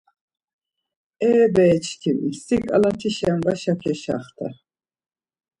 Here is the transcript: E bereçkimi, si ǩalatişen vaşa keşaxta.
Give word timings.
E 1.29 1.31
bereçkimi, 1.55 2.31
si 2.43 2.57
ǩalatişen 2.67 3.37
vaşa 3.45 3.73
keşaxta. 3.81 4.47